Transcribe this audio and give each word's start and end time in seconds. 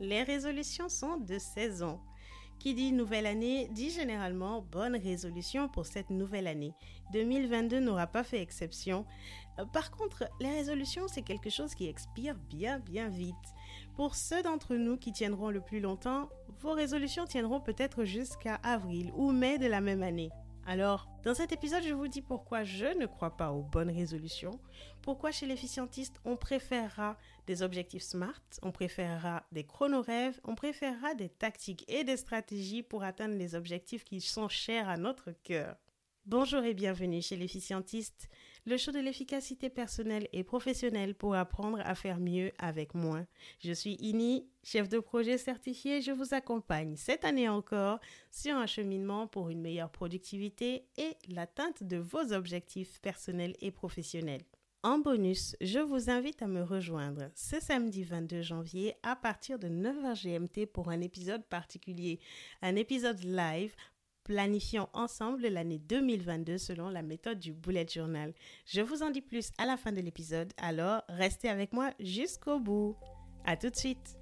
Les 0.00 0.22
résolutions 0.22 0.88
sont 0.88 1.16
de 1.16 1.38
saison. 1.38 1.98
Qui 2.60 2.74
dit 2.74 2.92
nouvelle 2.92 3.26
année 3.26 3.68
dit 3.72 3.90
généralement 3.90 4.62
bonne 4.62 4.96
résolution 4.96 5.68
pour 5.68 5.86
cette 5.86 6.10
nouvelle 6.10 6.46
année. 6.46 6.72
2022 7.12 7.80
n'aura 7.80 8.06
pas 8.06 8.24
fait 8.24 8.40
exception. 8.40 9.06
Euh, 9.58 9.64
par 9.64 9.90
contre, 9.90 10.24
les 10.40 10.50
résolutions, 10.50 11.06
c'est 11.08 11.22
quelque 11.22 11.50
chose 11.50 11.74
qui 11.74 11.88
expire 11.88 12.36
bien, 12.48 12.78
bien 12.80 13.08
vite. 13.08 13.34
Pour 13.94 14.14
ceux 14.14 14.42
d'entre 14.42 14.74
nous 14.76 14.96
qui 14.96 15.12
tiendront 15.12 15.50
le 15.50 15.60
plus 15.60 15.80
longtemps, 15.80 16.28
vos 16.60 16.72
résolutions 16.72 17.26
tiendront 17.26 17.60
peut-être 17.60 18.04
jusqu'à 18.04 18.56
avril 18.56 19.12
ou 19.16 19.32
mai 19.32 19.58
de 19.58 19.66
la 19.66 19.80
même 19.80 20.02
année. 20.02 20.30
Alors, 20.70 21.08
dans 21.24 21.32
cet 21.32 21.52
épisode, 21.52 21.82
je 21.82 21.94
vous 21.94 22.08
dis 22.08 22.20
pourquoi 22.20 22.62
je 22.62 22.84
ne 22.98 23.06
crois 23.06 23.38
pas 23.38 23.52
aux 23.52 23.62
bonnes 23.62 23.90
résolutions, 23.90 24.60
pourquoi 25.00 25.32
chez 25.32 25.46
l'efficientiste, 25.46 26.20
on 26.26 26.36
préférera 26.36 27.16
des 27.46 27.62
objectifs 27.62 28.02
SMART, 28.02 28.42
on 28.60 28.70
préférera 28.70 29.46
des 29.50 29.64
chronorêves, 29.64 30.38
on 30.44 30.54
préférera 30.54 31.14
des 31.14 31.30
tactiques 31.30 31.86
et 31.88 32.04
des 32.04 32.18
stratégies 32.18 32.82
pour 32.82 33.02
atteindre 33.02 33.34
les 33.34 33.54
objectifs 33.54 34.04
qui 34.04 34.20
sont 34.20 34.50
chers 34.50 34.90
à 34.90 34.98
notre 34.98 35.32
cœur. 35.42 35.74
Bonjour 36.26 36.62
et 36.62 36.74
bienvenue 36.74 37.22
chez 37.22 37.36
l'efficientiste, 37.36 38.28
le 38.68 38.76
show 38.76 38.92
de 38.92 38.98
l'efficacité 38.98 39.70
personnelle 39.70 40.28
et 40.32 40.44
professionnelle 40.44 41.14
pour 41.14 41.34
apprendre 41.34 41.80
à 41.84 41.94
faire 41.94 42.20
mieux 42.20 42.52
avec 42.58 42.94
moins. 42.94 43.26
Je 43.60 43.72
suis 43.72 43.96
Ini, 44.00 44.46
chef 44.62 44.88
de 44.88 44.98
projet 44.98 45.38
certifié, 45.38 46.02
je 46.02 46.12
vous 46.12 46.34
accompagne 46.34 46.94
cette 46.96 47.24
année 47.24 47.48
encore 47.48 47.98
sur 48.30 48.56
un 48.56 48.66
cheminement 48.66 49.26
pour 49.26 49.48
une 49.48 49.62
meilleure 49.62 49.90
productivité 49.90 50.84
et 50.98 51.16
l'atteinte 51.28 51.82
de 51.82 51.96
vos 51.96 52.32
objectifs 52.32 53.00
personnels 53.00 53.54
et 53.60 53.70
professionnels. 53.70 54.44
En 54.84 54.98
bonus, 54.98 55.56
je 55.60 55.80
vous 55.80 56.08
invite 56.08 56.40
à 56.42 56.46
me 56.46 56.62
rejoindre 56.62 57.30
ce 57.34 57.58
samedi 57.60 58.04
22 58.04 58.42
janvier 58.42 58.94
à 59.02 59.16
partir 59.16 59.58
de 59.58 59.68
9h 59.68 60.22
GMT 60.22 60.66
pour 60.66 60.90
un 60.90 61.00
épisode 61.00 61.44
particulier, 61.46 62.20
un 62.62 62.76
épisode 62.76 63.22
live 63.24 63.74
planifions 64.28 64.90
ensemble 64.92 65.48
l'année 65.48 65.78
2022 65.78 66.58
selon 66.58 66.90
la 66.90 67.00
méthode 67.00 67.38
du 67.38 67.54
bullet 67.54 67.86
journal. 67.88 68.34
Je 68.66 68.82
vous 68.82 69.02
en 69.02 69.08
dis 69.08 69.22
plus 69.22 69.52
à 69.56 69.64
la 69.64 69.78
fin 69.78 69.90
de 69.90 70.02
l'épisode, 70.02 70.52
alors 70.58 71.00
restez 71.08 71.48
avec 71.48 71.72
moi 71.72 71.92
jusqu'au 71.98 72.60
bout. 72.60 72.94
À 73.46 73.56
tout 73.56 73.70
de 73.70 73.76
suite. 73.76 74.18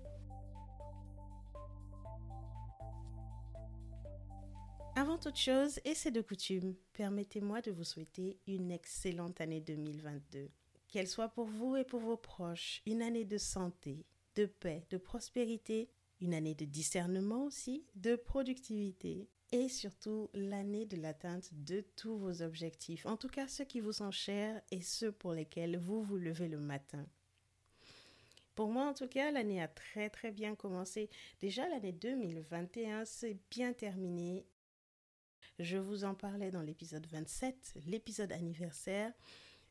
Avant 4.94 5.18
toute 5.18 5.36
chose, 5.36 5.80
et 5.84 5.96
c'est 5.96 6.12
de 6.12 6.20
coutume, 6.20 6.76
permettez-moi 6.92 7.60
de 7.60 7.72
vous 7.72 7.82
souhaiter 7.82 8.38
une 8.46 8.70
excellente 8.70 9.40
année 9.40 9.60
2022. 9.60 10.48
Qu'elle 10.86 11.08
soit 11.08 11.30
pour 11.30 11.46
vous 11.46 11.74
et 11.74 11.84
pour 11.84 11.98
vos 11.98 12.16
proches 12.16 12.80
une 12.86 13.02
année 13.02 13.24
de 13.24 13.38
santé, 13.38 14.06
de 14.36 14.46
paix, 14.46 14.86
de 14.90 14.98
prospérité, 14.98 15.90
une 16.20 16.32
année 16.32 16.54
de 16.54 16.64
discernement 16.64 17.44
aussi, 17.44 17.84
de 17.96 18.14
productivité, 18.14 19.28
et 19.52 19.68
surtout 19.68 20.28
l'année 20.34 20.86
de 20.86 20.96
l'atteinte 20.96 21.50
de 21.52 21.84
tous 21.96 22.16
vos 22.16 22.42
objectifs, 22.42 23.06
en 23.06 23.16
tout 23.16 23.28
cas 23.28 23.48
ceux 23.48 23.64
qui 23.64 23.80
vous 23.80 23.92
sont 23.92 24.10
chers 24.10 24.60
et 24.70 24.80
ceux 24.80 25.12
pour 25.12 25.32
lesquels 25.32 25.78
vous 25.78 26.02
vous 26.02 26.16
levez 26.16 26.48
le 26.48 26.58
matin. 26.58 27.06
Pour 28.54 28.70
moi, 28.70 28.86
en 28.86 28.94
tout 28.94 29.06
cas, 29.06 29.30
l'année 29.30 29.62
a 29.62 29.68
très 29.68 30.08
très 30.08 30.32
bien 30.32 30.54
commencé. 30.54 31.10
Déjà, 31.42 31.68
l'année 31.68 31.92
2021 31.92 33.04
s'est 33.04 33.36
bien 33.50 33.74
terminée. 33.74 34.46
Je 35.58 35.76
vous 35.76 36.04
en 36.04 36.14
parlais 36.14 36.50
dans 36.50 36.62
l'épisode 36.62 37.06
27, 37.06 37.74
l'épisode 37.86 38.32
anniversaire 38.32 39.12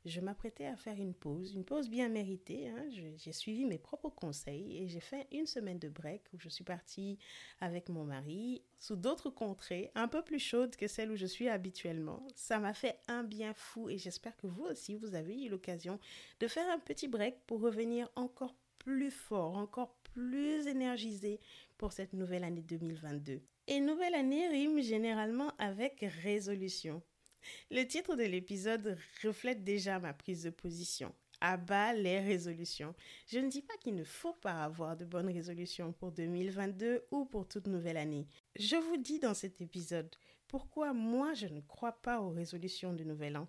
je 0.05 0.21
m'apprêtais 0.21 0.65
à 0.65 0.75
faire 0.75 0.99
une 0.99 1.13
pause, 1.13 1.53
une 1.55 1.65
pause 1.65 1.89
bien 1.89 2.09
méritée. 2.09 2.69
Hein. 2.69 2.85
J'ai 3.17 3.31
suivi 3.31 3.65
mes 3.65 3.79
propres 3.79 4.09
conseils 4.09 4.77
et 4.77 4.87
j'ai 4.87 4.99
fait 4.99 5.27
une 5.31 5.47
semaine 5.47 5.79
de 5.79 5.89
break 5.89 6.21
où 6.33 6.39
je 6.39 6.49
suis 6.49 6.63
partie 6.63 7.17
avec 7.59 7.89
mon 7.89 8.03
mari 8.03 8.63
sous 8.79 8.95
d'autres 8.95 9.31
contrées, 9.31 9.91
un 9.95 10.07
peu 10.07 10.21
plus 10.21 10.39
chaudes 10.39 10.75
que 10.75 10.87
celles 10.87 11.11
où 11.11 11.15
je 11.15 11.25
suis 11.25 11.49
habituellement. 11.49 12.25
Ça 12.35 12.59
m'a 12.59 12.73
fait 12.73 12.99
un 13.07 13.23
bien 13.23 13.53
fou 13.53 13.89
et 13.89 13.97
j'espère 13.97 14.37
que 14.37 14.47
vous 14.47 14.63
aussi, 14.65 14.95
vous 14.95 15.15
avez 15.15 15.43
eu 15.43 15.49
l'occasion 15.49 15.99
de 16.39 16.47
faire 16.47 16.69
un 16.69 16.79
petit 16.79 17.07
break 17.07 17.39
pour 17.47 17.61
revenir 17.61 18.09
encore 18.15 18.55
plus 18.77 19.11
fort, 19.11 19.57
encore 19.57 19.95
plus 20.13 20.67
énergisé 20.67 21.39
pour 21.77 21.91
cette 21.91 22.13
nouvelle 22.13 22.43
année 22.43 22.61
2022. 22.61 23.41
Et 23.67 23.79
nouvelle 23.79 24.13
année 24.13 24.47
rime 24.47 24.79
généralement 24.79 25.51
avec 25.57 26.05
résolution. 26.21 27.01
Le 27.71 27.83
titre 27.83 28.15
de 28.15 28.23
l'épisode 28.23 28.97
reflète 29.23 29.63
déjà 29.63 29.99
ma 29.99 30.13
prise 30.13 30.43
de 30.43 30.49
position. 30.49 31.13
À 31.41 31.57
bas 31.57 31.93
les 31.93 32.19
résolutions. 32.19 32.95
Je 33.27 33.39
ne 33.39 33.49
dis 33.49 33.61
pas 33.61 33.75
qu'il 33.77 33.95
ne 33.95 34.03
faut 34.03 34.33
pas 34.33 34.63
avoir 34.63 34.95
de 34.95 35.05
bonnes 35.05 35.31
résolutions 35.31 35.91
pour 35.91 36.11
2022 36.11 37.05
ou 37.11 37.25
pour 37.25 37.47
toute 37.47 37.67
nouvelle 37.67 37.97
année. 37.97 38.27
Je 38.55 38.77
vous 38.77 38.97
dis 38.97 39.19
dans 39.19 39.33
cet 39.33 39.61
épisode 39.61 40.09
pourquoi 40.47 40.93
moi 40.93 41.33
je 41.33 41.47
ne 41.47 41.61
crois 41.61 42.01
pas 42.01 42.21
aux 42.21 42.29
résolutions 42.29 42.93
de 42.93 43.03
nouvel 43.03 43.37
an. 43.37 43.47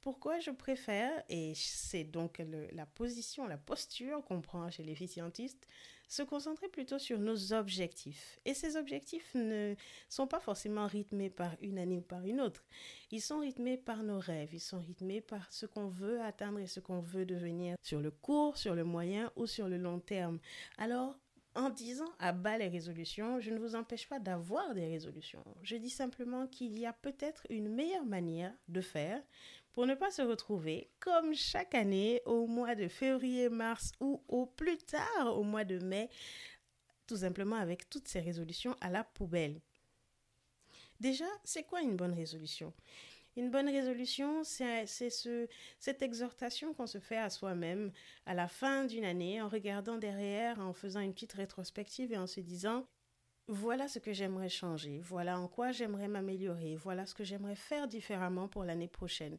Pourquoi 0.00 0.38
je 0.38 0.50
préfère, 0.50 1.24
et 1.30 1.54
c'est 1.54 2.04
donc 2.04 2.42
la 2.72 2.84
position, 2.84 3.46
la 3.46 3.56
posture 3.56 4.22
qu'on 4.24 4.42
prend 4.42 4.70
chez 4.70 4.82
l'efficientiste, 4.82 5.66
se 6.08 6.22
concentrer 6.22 6.68
plutôt 6.68 6.98
sur 6.98 7.18
nos 7.18 7.52
objectifs. 7.52 8.38
Et 8.44 8.54
ces 8.54 8.76
objectifs 8.76 9.34
ne 9.34 9.74
sont 10.08 10.26
pas 10.26 10.40
forcément 10.40 10.86
rythmés 10.86 11.30
par 11.30 11.56
une 11.60 11.78
année 11.78 11.98
ou 11.98 12.02
par 12.02 12.24
une 12.24 12.40
autre. 12.40 12.64
Ils 13.10 13.20
sont 13.20 13.40
rythmés 13.40 13.76
par 13.76 14.02
nos 14.02 14.18
rêves, 14.18 14.50
ils 14.52 14.60
sont 14.60 14.80
rythmés 14.80 15.20
par 15.20 15.52
ce 15.52 15.66
qu'on 15.66 15.88
veut 15.88 16.20
atteindre 16.20 16.58
et 16.58 16.66
ce 16.66 16.80
qu'on 16.80 17.00
veut 17.00 17.26
devenir 17.26 17.76
sur 17.82 18.00
le 18.00 18.10
court, 18.10 18.56
sur 18.56 18.74
le 18.74 18.84
moyen 18.84 19.30
ou 19.36 19.46
sur 19.46 19.68
le 19.68 19.78
long 19.78 20.00
terme. 20.00 20.38
Alors, 20.78 21.18
en 21.54 21.70
disant 21.70 22.10
à 22.18 22.32
bas 22.32 22.58
les 22.58 22.68
résolutions, 22.68 23.40
je 23.40 23.50
ne 23.50 23.58
vous 23.58 23.76
empêche 23.76 24.08
pas 24.08 24.18
d'avoir 24.18 24.74
des 24.74 24.88
résolutions. 24.88 25.44
Je 25.62 25.76
dis 25.76 25.90
simplement 25.90 26.46
qu'il 26.48 26.78
y 26.78 26.86
a 26.86 26.92
peut-être 26.92 27.46
une 27.48 27.68
meilleure 27.68 28.04
manière 28.04 28.52
de 28.68 28.80
faire 28.80 29.22
pour 29.74 29.86
ne 29.86 29.94
pas 29.94 30.10
se 30.10 30.22
retrouver, 30.22 30.88
comme 31.00 31.34
chaque 31.34 31.74
année, 31.74 32.22
au 32.24 32.46
mois 32.46 32.74
de 32.74 32.88
février, 32.88 33.48
mars 33.48 33.92
ou 34.00 34.22
au 34.28 34.46
plus 34.46 34.78
tard 34.78 35.36
au 35.36 35.42
mois 35.42 35.64
de 35.64 35.78
mai, 35.80 36.08
tout 37.06 37.18
simplement 37.18 37.56
avec 37.56 37.90
toutes 37.90 38.08
ces 38.08 38.20
résolutions 38.20 38.76
à 38.80 38.88
la 38.88 39.04
poubelle. 39.04 39.60
Déjà, 41.00 41.26
c'est 41.42 41.64
quoi 41.64 41.82
une 41.82 41.96
bonne 41.96 42.14
résolution? 42.14 42.72
Une 43.36 43.50
bonne 43.50 43.68
résolution, 43.68 44.44
c'est 44.44 44.86
ce, 44.86 45.48
cette 45.80 46.02
exhortation 46.02 46.72
qu'on 46.72 46.86
se 46.86 47.00
fait 47.00 47.18
à 47.18 47.30
soi-même 47.30 47.90
à 48.26 48.34
la 48.34 48.46
fin 48.46 48.84
d'une 48.84 49.04
année 49.04 49.42
en 49.42 49.48
regardant 49.48 49.98
derrière, 49.98 50.60
en 50.60 50.72
faisant 50.72 51.00
une 51.00 51.12
petite 51.12 51.32
rétrospective 51.32 52.12
et 52.12 52.16
en 52.16 52.28
se 52.28 52.38
disant 52.38 52.86
voilà 53.48 53.88
ce 53.88 53.98
que 53.98 54.12
j'aimerais 54.12 54.48
changer, 54.48 55.00
voilà 55.00 55.38
en 55.38 55.48
quoi 55.48 55.72
j'aimerais 55.72 56.08
m'améliorer, 56.08 56.76
voilà 56.76 57.06
ce 57.06 57.14
que 57.14 57.24
j'aimerais 57.24 57.56
faire 57.56 57.88
différemment 57.88 58.48
pour 58.48 58.64
l'année 58.64 58.88
prochaine. 58.88 59.36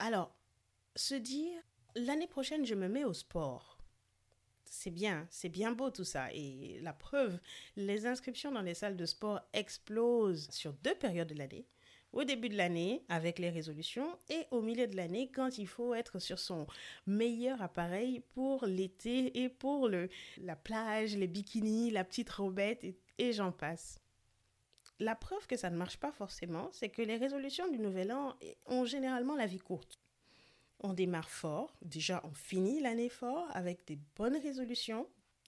Alors, 0.00 0.34
se 0.96 1.14
dire 1.14 1.62
l'année 1.94 2.26
prochaine, 2.26 2.64
je 2.64 2.74
me 2.74 2.88
mets 2.88 3.04
au 3.04 3.12
sport. 3.12 3.78
C'est 4.64 4.90
bien, 4.90 5.26
c'est 5.30 5.50
bien 5.50 5.72
beau 5.72 5.90
tout 5.90 6.04
ça. 6.04 6.32
Et 6.32 6.80
la 6.80 6.94
preuve, 6.94 7.38
les 7.76 8.06
inscriptions 8.06 8.50
dans 8.50 8.62
les 8.62 8.72
salles 8.72 8.96
de 8.96 9.04
sport 9.04 9.40
explosent 9.52 10.48
sur 10.50 10.72
deux 10.72 10.94
périodes 10.94 11.28
de 11.28 11.34
l'année 11.34 11.66
au 12.12 12.24
début 12.24 12.48
de 12.48 12.56
l'année 12.56 13.04
avec 13.10 13.38
les 13.38 13.50
résolutions 13.50 14.18
et 14.30 14.46
au 14.50 14.62
milieu 14.62 14.86
de 14.86 14.96
l'année 14.96 15.30
quand 15.30 15.58
il 15.58 15.68
faut 15.68 15.94
être 15.94 16.18
sur 16.18 16.38
son 16.38 16.66
meilleur 17.06 17.60
appareil 17.60 18.20
pour 18.34 18.64
l'été 18.64 19.42
et 19.42 19.50
pour 19.50 19.86
le, 19.86 20.08
la 20.38 20.56
plage, 20.56 21.14
les 21.14 21.28
bikinis, 21.28 21.90
la 21.90 22.04
petite 22.04 22.30
robette 22.30 22.82
et, 22.84 22.98
et 23.18 23.32
j'en 23.32 23.52
passe. 23.52 24.00
La 25.00 25.14
preuve 25.14 25.46
que 25.46 25.56
ça 25.56 25.70
ne 25.70 25.76
marche 25.76 25.96
pas 25.96 26.12
forcément, 26.12 26.68
c'est 26.72 26.90
que 26.90 27.02
les 27.02 27.16
résolutions 27.16 27.68
du 27.70 27.78
nouvel 27.78 28.12
an 28.12 28.36
ont 28.66 28.84
généralement 28.84 29.34
la 29.34 29.46
vie 29.46 29.58
courte. 29.58 29.98
On 30.80 30.92
démarre 30.92 31.30
fort, 31.30 31.74
déjà 31.82 32.20
on 32.24 32.32
finit 32.32 32.80
l'année 32.80 33.08
fort 33.08 33.48
avec 33.52 33.86
des 33.86 33.98
bonnes 34.16 34.36
résolutions, 34.36 35.06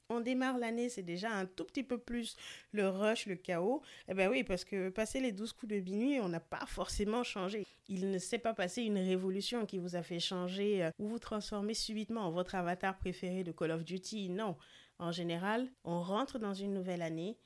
on 0.08 0.20
démarre 0.20 0.58
l'année, 0.58 0.88
c'est 0.88 1.02
déjà 1.02 1.30
un 1.30 1.46
tout 1.46 1.64
petit 1.64 1.82
peu 1.82 1.98
plus 1.98 2.36
le 2.72 2.88
rush, 2.88 3.26
le 3.26 3.34
chaos. 3.34 3.82
Eh 4.08 4.14
bien 4.14 4.30
oui, 4.30 4.44
parce 4.44 4.64
que 4.64 4.90
passer 4.90 5.20
les 5.20 5.32
12 5.32 5.52
coups 5.52 5.72
de 5.72 5.80
minuit, 5.80 6.20
on 6.20 6.28
n'a 6.28 6.40
pas 6.40 6.64
forcément 6.66 7.22
changé. 7.22 7.66
Il 7.88 8.10
ne 8.10 8.18
s'est 8.18 8.38
pas 8.38 8.54
passé 8.54 8.82
une 8.82 8.98
révolution 8.98 9.64
qui 9.64 9.78
vous 9.78 9.96
a 9.96 10.02
fait 10.02 10.20
changer 10.20 10.84
euh, 10.84 10.90
ou 10.98 11.08
vous 11.08 11.18
transformer 11.18 11.74
subitement 11.74 12.22
en 12.22 12.30
votre 12.30 12.54
avatar 12.54 12.98
préféré 12.98 13.42
de 13.44 13.52
Call 13.52 13.70
of 13.70 13.84
Duty. 13.84 14.28
Non. 14.28 14.56
En 14.98 15.12
général, 15.12 15.68
on 15.84 16.02
rentre 16.02 16.38
dans 16.38 16.54
une 16.54 16.74
nouvelle 16.74 17.02
année 17.02 17.38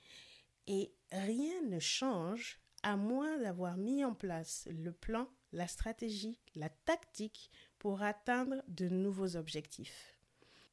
et 0.66 0.92
rien 1.12 1.62
ne 1.62 1.78
change 1.78 2.60
à 2.82 2.96
moins 2.96 3.38
d'avoir 3.38 3.76
mis 3.76 4.04
en 4.04 4.14
place 4.14 4.68
le 4.70 4.92
plan, 4.92 5.28
la 5.52 5.66
stratégie, 5.66 6.38
la 6.54 6.68
tactique 6.68 7.50
pour 7.78 8.02
atteindre 8.02 8.62
de 8.68 8.88
nouveaux 8.88 9.36
objectifs. 9.36 10.14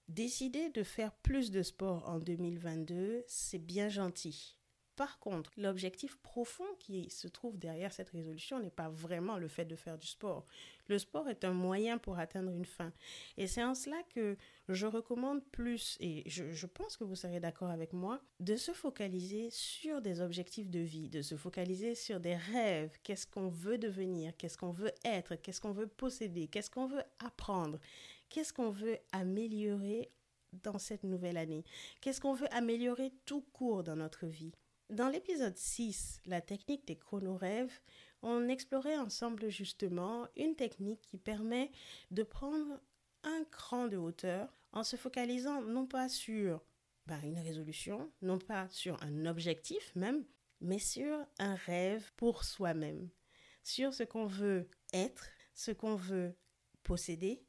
Décider 0.10 0.70
de 0.70 0.84
faire 0.84 1.14
plus 1.14 1.50
de 1.50 1.64
sport 1.64 2.08
en 2.10 2.20
2022, 2.20 3.24
c'est 3.28 3.58
bien 3.58 3.90
gentil. 3.90 4.58
Par 4.96 5.18
contre, 5.18 5.52
l'objectif 5.58 6.18
profond 6.18 6.68
qui 6.80 7.10
se 7.10 7.28
trouve 7.28 7.58
derrière 7.58 7.92
cette 7.92 8.10
résolution 8.10 8.60
n'est 8.60 8.70
pas 8.70 8.90
vraiment 8.90 9.38
le 9.38 9.48
fait 9.48 9.66
de 9.66 9.76
faire 9.76 9.98
du 9.98 10.06
sport. 10.06 10.46
Le 10.88 11.00
sport 11.00 11.28
est 11.30 11.44
un 11.46 11.54
moyen 11.54 11.98
pour 11.98 12.20
atteindre 12.20 12.52
une 12.52 12.66
fin. 12.66 12.94
Et 13.38 13.48
c'est 13.48 13.64
en 13.64 13.74
cela 13.74 13.98
que 14.14 14.38
je 14.70 14.86
recommande 14.86 15.44
plus, 15.52 15.98
et 16.00 16.24
je, 16.30 16.66
pense 16.68 16.96
que 16.96 17.04
vous 17.04 17.16
serez 17.16 17.40
d'accord 17.40 17.72
avec 17.72 17.92
moi, 17.92 18.22
de 18.40 18.56
se 18.56 18.72
focaliser 18.72 19.50
sur 19.50 20.00
des 20.00 20.22
objectifs 20.22 20.70
de 20.70 20.80
vie, 20.80 21.10
de 21.10 21.24
se 21.24 21.36
focaliser 21.36 21.96
sur 21.96 22.20
des 22.20 22.36
rêves. 22.36 22.96
Qu'est-ce 23.02 23.26
qu'on 23.26 23.50
veut 23.50 23.80
devenir? 23.80 24.38
Qu'est-ce 24.38 24.60
qu'on 24.60 24.72
veut 24.72 24.94
être? 25.04 25.36
Qu'est-ce 25.36 25.60
qu'on 25.60 25.72
veut 25.72 25.88
posséder? 25.88 26.48
Qu'est-ce 26.48 26.70
qu'on 26.70 26.86
veut 26.86 27.04
apprendre? 27.18 27.80
Qu'est-ce 28.30 28.54
qu'on 28.54 28.70
veut 28.70 29.00
améliorer 29.12 30.12
dans 30.52 30.78
cette 30.78 31.04
nouvelle 31.04 31.38
année? 31.38 31.66
Qu'est-ce 32.00 32.22
qu'on 32.22 32.34
veut 32.34 32.54
améliorer 32.54 33.12
tout 33.26 33.42
court 33.54 33.84
dans 33.84 33.96
notre 33.96 34.28
vie? 34.28 34.54
Dans 34.94 35.10
l'épisode 35.10 35.58
6, 35.58 36.22
la 36.26 36.40
technique 36.40 36.86
des 36.86 36.96
chronorêves, 36.96 37.80
on 38.22 38.48
explorait 38.48 38.98
ensemble 38.98 39.50
justement 39.50 40.28
une 40.36 40.56
technique 40.56 41.02
qui 41.02 41.18
permet 41.18 41.72
de 42.12 42.24
prendre 42.24 42.80
un 43.24 43.44
cran 43.52 43.88
de 43.88 43.98
hauteur 43.98 44.56
en 44.72 44.84
se 44.84 44.96
focalisant 44.96 45.62
non 45.62 45.88
pas 45.88 46.10
sur 46.10 46.64
ben, 47.08 47.20
une 47.24 47.40
résolution, 47.40 48.12
non 48.22 48.38
pas 48.38 48.70
sur 48.70 49.02
un 49.04 49.26
objectif 49.26 49.96
même, 49.96 50.26
mais 50.62 50.80
sur 50.80 51.26
un 51.40 51.56
rêve 51.56 52.12
pour 52.16 52.44
soi-même, 52.44 53.10
sur 53.64 53.94
ce 53.94 54.04
qu'on 54.04 54.26
veut 54.26 54.70
être, 54.94 55.28
ce 55.56 55.72
qu'on 55.72 55.96
veut 55.96 56.38
posséder 56.84 57.44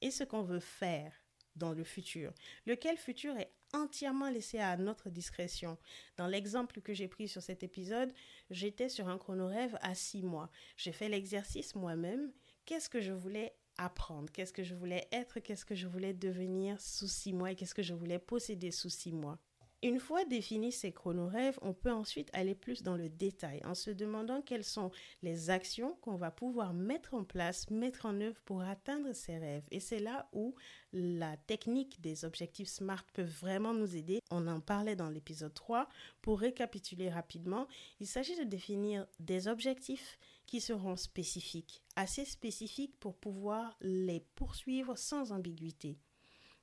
et 0.00 0.10
ce 0.10 0.22
qu'on 0.22 0.42
veut 0.42 0.60
faire 0.60 1.23
dans 1.56 1.72
le 1.72 1.84
futur, 1.84 2.32
lequel 2.66 2.96
futur 2.96 3.36
est 3.36 3.52
entièrement 3.72 4.30
laissé 4.30 4.58
à 4.58 4.76
notre 4.76 5.10
discrétion. 5.10 5.78
Dans 6.16 6.26
l'exemple 6.26 6.80
que 6.80 6.94
j'ai 6.94 7.08
pris 7.08 7.28
sur 7.28 7.42
cet 7.42 7.62
épisode, 7.62 8.12
j'étais 8.50 8.88
sur 8.88 9.08
un 9.08 9.18
chronorêve 9.18 9.76
à 9.82 9.94
six 9.94 10.22
mois. 10.22 10.50
J'ai 10.76 10.92
fait 10.92 11.08
l'exercice 11.08 11.74
moi-même. 11.74 12.32
Qu'est-ce 12.64 12.88
que 12.88 13.00
je 13.00 13.12
voulais 13.12 13.54
apprendre? 13.76 14.32
Qu'est-ce 14.32 14.52
que 14.52 14.62
je 14.62 14.74
voulais 14.74 15.08
être? 15.12 15.40
Qu'est-ce 15.40 15.64
que 15.64 15.74
je 15.74 15.88
voulais 15.88 16.14
devenir 16.14 16.80
sous 16.80 17.08
six 17.08 17.32
mois? 17.32 17.50
Et 17.50 17.56
qu'est-ce 17.56 17.74
que 17.74 17.82
je 17.82 17.94
voulais 17.94 18.18
posséder 18.18 18.70
sous 18.70 18.90
six 18.90 19.12
mois? 19.12 19.38
Une 19.84 20.00
fois 20.00 20.24
définis 20.24 20.72
ces 20.72 20.92
chronorêves, 20.92 21.58
on 21.60 21.74
peut 21.74 21.92
ensuite 21.92 22.30
aller 22.32 22.54
plus 22.54 22.82
dans 22.82 22.96
le 22.96 23.10
détail 23.10 23.60
en 23.64 23.74
se 23.74 23.90
demandant 23.90 24.40
quelles 24.40 24.64
sont 24.64 24.90
les 25.22 25.50
actions 25.50 25.96
qu'on 26.00 26.16
va 26.16 26.30
pouvoir 26.30 26.72
mettre 26.72 27.12
en 27.12 27.22
place, 27.22 27.68
mettre 27.70 28.06
en 28.06 28.18
œuvre 28.20 28.40
pour 28.46 28.62
atteindre 28.62 29.12
ces 29.12 29.36
rêves. 29.36 29.66
Et 29.70 29.80
c'est 29.80 29.98
là 29.98 30.28
où 30.32 30.54
la 30.94 31.36
technique 31.36 32.00
des 32.00 32.24
objectifs 32.24 32.68
SMART 32.68 33.04
peut 33.12 33.22
vraiment 33.22 33.74
nous 33.74 33.94
aider. 33.94 34.20
On 34.30 34.46
en 34.46 34.60
parlait 34.60 34.96
dans 34.96 35.10
l'épisode 35.10 35.52
3. 35.52 35.86
Pour 36.22 36.40
récapituler 36.40 37.10
rapidement, 37.10 37.68
il 38.00 38.06
s'agit 38.06 38.36
de 38.36 38.44
définir 38.44 39.06
des 39.20 39.48
objectifs 39.48 40.18
qui 40.46 40.62
seront 40.62 40.96
spécifiques, 40.96 41.82
assez 41.94 42.24
spécifiques 42.24 42.98
pour 43.00 43.16
pouvoir 43.16 43.76
les 43.82 44.20
poursuivre 44.34 44.96
sans 44.96 45.30
ambiguïté 45.30 45.98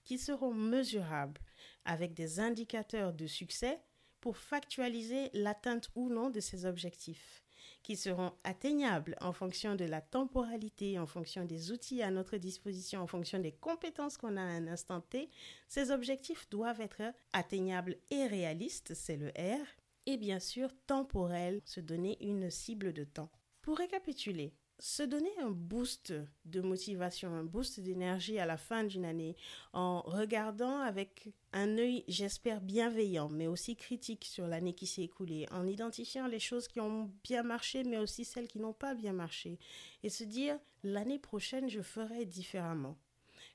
qui 0.03 0.17
seront 0.17 0.53
mesurables 0.53 1.39
avec 1.85 2.13
des 2.13 2.39
indicateurs 2.39 3.13
de 3.13 3.27
succès 3.27 3.81
pour 4.19 4.37
factualiser 4.37 5.29
l'atteinte 5.33 5.89
ou 5.95 6.09
non 6.09 6.29
de 6.29 6.39
ces 6.39 6.65
objectifs, 6.65 7.43
qui 7.83 7.95
seront 7.95 8.33
atteignables 8.43 9.15
en 9.19 9.33
fonction 9.33 9.75
de 9.75 9.85
la 9.85 9.99
temporalité, 9.99 10.99
en 10.99 11.07
fonction 11.07 11.43
des 11.43 11.71
outils 11.71 12.03
à 12.03 12.11
notre 12.11 12.37
disposition, 12.37 13.01
en 13.01 13.07
fonction 13.07 13.39
des 13.39 13.51
compétences 13.51 14.17
qu'on 14.17 14.37
a 14.37 14.41
à 14.41 14.45
un 14.45 14.67
instant 14.67 15.01
T. 15.01 15.29
Ces 15.67 15.89
objectifs 15.91 16.47
doivent 16.49 16.81
être 16.81 17.01
atteignables 17.33 17.97
et 18.11 18.27
réalistes, 18.27 18.93
c'est 18.93 19.17
le 19.17 19.29
R, 19.29 19.65
et 20.05 20.17
bien 20.17 20.39
sûr 20.39 20.69
temporels, 20.85 21.61
se 21.65 21.79
donner 21.79 22.23
une 22.23 22.49
cible 22.51 22.93
de 22.93 23.03
temps. 23.03 23.31
Pour 23.61 23.77
récapituler, 23.77 24.53
se 24.81 25.03
donner 25.03 25.29
un 25.39 25.51
boost 25.51 26.11
de 26.45 26.59
motivation, 26.59 27.31
un 27.35 27.43
boost 27.43 27.79
d'énergie 27.79 28.39
à 28.39 28.47
la 28.47 28.57
fin 28.57 28.83
d'une 28.83 29.05
année 29.05 29.35
en 29.73 30.01
regardant 30.01 30.79
avec 30.79 31.29
un 31.53 31.77
œil, 31.77 32.03
j'espère, 32.07 32.61
bienveillant, 32.61 33.29
mais 33.29 33.45
aussi 33.45 33.75
critique 33.75 34.25
sur 34.25 34.47
l'année 34.47 34.73
qui 34.73 34.87
s'est 34.87 35.03
écoulée, 35.03 35.45
en 35.51 35.67
identifiant 35.67 36.25
les 36.25 36.39
choses 36.39 36.67
qui 36.67 36.79
ont 36.79 37.11
bien 37.23 37.43
marché, 37.43 37.83
mais 37.83 37.99
aussi 37.99 38.25
celles 38.25 38.47
qui 38.47 38.59
n'ont 38.59 38.73
pas 38.73 38.95
bien 38.95 39.13
marché, 39.13 39.59
et 40.01 40.09
se 40.09 40.23
dire, 40.23 40.57
l'année 40.83 41.19
prochaine, 41.19 41.69
je 41.69 41.81
ferai 41.81 42.25
différemment. 42.25 42.97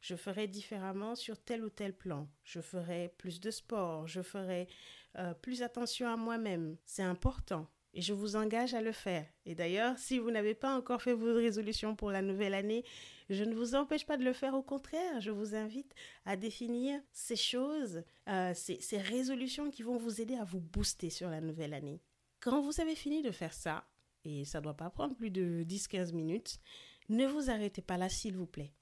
Je 0.00 0.14
ferai 0.14 0.46
différemment 0.46 1.16
sur 1.16 1.42
tel 1.42 1.64
ou 1.64 1.70
tel 1.70 1.92
plan. 1.92 2.28
Je 2.44 2.60
ferai 2.60 3.12
plus 3.18 3.40
de 3.40 3.50
sport. 3.50 4.06
Je 4.06 4.20
ferai 4.22 4.68
euh, 5.16 5.34
plus 5.34 5.62
attention 5.62 6.06
à 6.06 6.16
moi-même. 6.16 6.76
C'est 6.84 7.02
important 7.02 7.66
et 7.96 8.02
je 8.02 8.12
vous 8.12 8.36
engage 8.36 8.74
à 8.74 8.82
le 8.82 8.92
faire. 8.92 9.26
Et 9.46 9.54
d'ailleurs, 9.54 9.98
si 9.98 10.18
vous 10.18 10.30
n'avez 10.30 10.54
pas 10.54 10.76
encore 10.76 11.00
fait 11.00 11.14
vos 11.14 11.32
résolutions 11.32 11.96
pour 11.96 12.10
la 12.10 12.20
nouvelle 12.20 12.52
année, 12.52 12.84
je 13.30 13.42
ne 13.42 13.54
vous 13.54 13.74
empêche 13.74 14.04
pas 14.04 14.18
de 14.18 14.22
le 14.22 14.34
faire. 14.34 14.54
Au 14.54 14.62
contraire, 14.62 15.18
je 15.22 15.30
vous 15.30 15.54
invite 15.54 15.94
à 16.26 16.36
définir 16.36 17.00
ces 17.10 17.36
choses, 17.36 18.04
euh, 18.28 18.52
ces, 18.54 18.78
ces 18.82 18.98
résolutions 18.98 19.70
qui 19.70 19.82
vont 19.82 19.96
vous 19.96 20.20
aider 20.20 20.36
à 20.36 20.44
vous 20.44 20.60
booster 20.60 21.08
sur 21.08 21.30
la 21.30 21.40
nouvelle 21.40 21.72
année. 21.72 22.02
Quand 22.40 22.60
vous 22.60 22.82
avez 22.82 22.94
fini 22.94 23.22
de 23.22 23.30
faire 23.30 23.54
ça, 23.54 23.88
et 24.24 24.44
ça 24.44 24.58
ne 24.58 24.64
doit 24.64 24.76
pas 24.76 24.90
prendre 24.90 25.16
plus 25.16 25.30
de 25.30 25.64
10-15 25.66 26.12
minutes, 26.12 26.60
ne 27.08 27.26
vous 27.26 27.48
arrêtez 27.48 27.80
pas 27.80 27.96
là, 27.96 28.10
s'il 28.10 28.36
vous 28.36 28.46
plaît. 28.46 28.74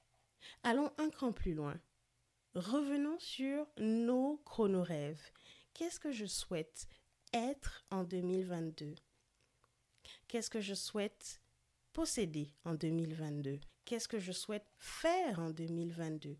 Allons 0.65 0.91
un 0.99 1.09
cran 1.09 1.31
plus 1.31 1.55
loin. 1.55 1.81
Revenons 2.57 3.19
sur 3.21 3.65
nos 3.79 4.39
chronorêves. 4.39 5.23
Qu'est-ce 5.73 6.01
que 6.01 6.11
je 6.11 6.27
souhaite 6.27 6.89
être 7.33 7.85
en 7.91 8.03
2022 8.03 8.95
Qu'est-ce 10.35 10.51
que 10.51 10.61
je 10.61 10.75
souhaite 10.75 11.41
posséder 11.93 12.51
en 12.65 12.75
2022 12.75 13.61
Qu'est-ce 13.85 14.09
que 14.09 14.19
je 14.19 14.33
souhaite 14.33 14.67
faire 14.81 15.39
en 15.39 15.51
2022 15.51 16.37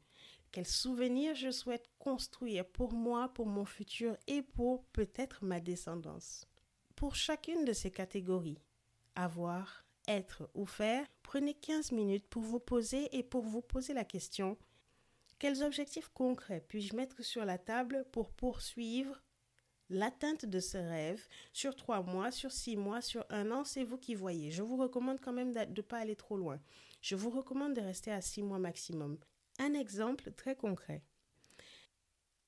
Quels 0.51 0.67
souvenirs 0.67 1.37
je 1.37 1.53
souhaite 1.53 1.89
construire 2.01 2.67
pour 2.67 2.93
moi, 2.93 3.33
pour 3.33 3.47
mon 3.47 3.65
futur 3.65 4.17
et 4.27 4.43
pour 4.43 4.85
peut-être 4.87 5.45
ma 5.45 5.61
descendance? 5.61 6.45
Pour 6.97 7.15
chacune 7.15 7.65
de 7.65 7.73
ces 7.73 7.93
catégories, 7.93 8.59
avoir, 9.15 9.85
être 10.09 10.51
ou 10.55 10.67
faire, 10.67 11.07
prenez 11.23 11.55
15 11.55 11.93
minutes 11.93 12.27
pour 12.27 12.43
vous 12.43 12.59
poser 12.59 13.17
et 13.17 13.23
pour 13.23 13.45
vous 13.45 13.63
poser 13.63 13.95
la 13.95 14.05
question 14.05 14.59
quels 15.39 15.63
objectifs 15.63 16.09
concrets 16.09 16.65
puis-je 16.67 16.97
mettre 16.97 17.23
sur 17.23 17.45
la 17.45 17.59
table 17.59 18.07
pour 18.13 18.33
poursuivre 18.33 19.23
l'atteinte 19.91 20.47
de 20.47 20.61
ce 20.61 20.79
rêve 20.79 21.27
sur 21.53 21.77
trois 21.77 22.03
mois, 22.03 22.31
sur 22.31 22.53
six 22.53 22.77
mois, 22.77 23.01
sur 23.01 23.25
un 23.31 23.51
an, 23.51 23.65
c'est 23.65 23.85
vous 23.85 23.99
qui 23.99 24.15
voyez. 24.15 24.51
Je 24.51 24.63
vous 24.63 24.77
recommande 24.77 25.21
quand 25.21 25.33
même 25.33 25.53
de 25.53 25.61
ne 25.61 25.83
pas 25.83 25.99
aller 25.99 26.17
trop 26.17 26.37
loin. 26.37 26.61
Je 27.01 27.17
vous 27.17 27.31
recommande 27.31 27.75
de 27.75 27.81
rester 27.81 28.11
à 28.11 28.21
six 28.21 28.43
mois 28.43 28.59
maximum. 28.59 29.19
Un 29.59 29.75
exemple 29.75 30.33
très 30.33 30.57
concret. 30.57 31.03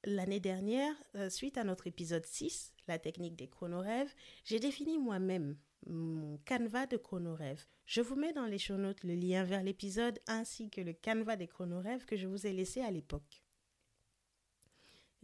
L'année 0.04 0.40
dernière, 0.40 0.94
euh, 1.16 1.30
suite 1.30 1.58
à 1.58 1.64
notre 1.64 1.86
épisode 1.86 2.24
6, 2.24 2.74
la 2.86 2.98
technique 2.98 3.36
des 3.36 3.48
chronorêves, 3.48 4.14
j'ai 4.44 4.60
défini 4.60 4.98
moi-même 4.98 5.56
mon 5.86 6.38
canevas 6.38 6.86
de 6.86 6.96
chronorêves. 6.96 7.66
Je 7.86 8.00
vous 8.00 8.16
mets 8.16 8.32
dans 8.32 8.46
les 8.46 8.58
show 8.58 8.76
notes 8.76 9.04
le 9.04 9.14
lien 9.14 9.44
vers 9.44 9.62
l'épisode 9.62 10.18
ainsi 10.26 10.70
que 10.70 10.80
le 10.80 10.92
canevas 10.92 11.36
des 11.36 11.46
chronorêves 11.46 12.04
que 12.04 12.16
je 12.16 12.26
vous 12.26 12.46
ai 12.46 12.52
laissé 12.52 12.80
à 12.80 12.90
l'époque. 12.90 13.45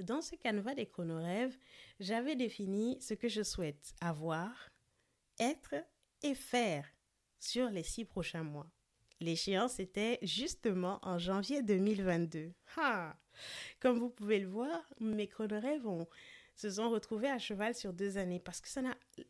Dans 0.03 0.21
ce 0.21 0.35
canevas 0.35 0.75
des 0.75 0.87
chronorêves, 0.87 1.57
j'avais 2.01 2.35
défini 2.35 3.01
ce 3.01 3.15
que 3.15 3.29
je 3.29 3.45
souhaite 3.45 3.95
avoir, 4.01 4.69
être 5.39 5.77
et 6.25 6.35
faire 6.35 6.85
sur 7.39 7.71
les 7.71 7.85
six 7.85 8.05
prochains 8.05 8.43
mois. 8.43 8.67
L'échéance 9.21 9.79
était 9.79 10.19
justement 10.23 10.99
en 11.03 11.19
janvier 11.19 11.63
2022. 11.63 12.53
Ha! 12.77 13.17
Comme 13.79 14.01
vous 14.01 14.11
pouvez 14.11 14.41
le 14.41 14.49
voir, 14.49 14.93
mes 14.99 15.29
chronorêves 15.29 15.87
se 16.57 16.69
sont 16.69 16.91
retrouvés 16.91 17.31
à 17.31 17.39
cheval 17.39 17.73
sur 17.73 17.93
deux 17.93 18.19
années 18.19 18.41
parce 18.41 18.61
que 18.61 18.69